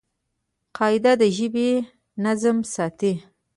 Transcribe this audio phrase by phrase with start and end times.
[0.77, 1.69] قاعده د ژبي
[2.23, 3.13] نظم ساتي.